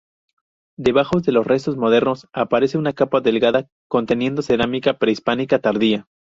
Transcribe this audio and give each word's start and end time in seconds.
Debajo 0.79 1.19
de 1.21 1.31
los 1.31 1.45
restos 1.45 1.77
modernos 1.77 2.27
aparece 2.33 2.79
una 2.79 2.93
capa 2.93 3.21
delgada 3.21 3.67
conteniendo 3.87 4.41
cerámica 4.41 4.97
prehispánica 4.97 5.59
tardía. 5.59 6.07